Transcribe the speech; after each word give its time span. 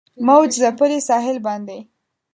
موج 0.27 0.49
ځپلي 0.61 0.99
ساحل 1.09 1.37
باندې 1.47 1.77